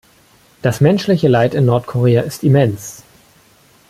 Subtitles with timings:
[0.63, 3.03] Das menschliche Leid in Nordkorea ist immens.